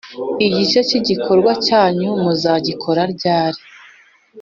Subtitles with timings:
[0.45, 3.59] igice cyibikorwa cyunyu mu zagikora ryari